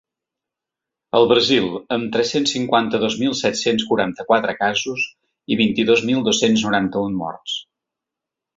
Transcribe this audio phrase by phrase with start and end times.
[1.19, 1.67] El Brasil,
[1.97, 5.05] amb tres-cents cinquanta-dos mil set-cents quaranta-quatre casos
[5.45, 7.59] i vint-i-dos mil dos-cents noranta-un morts.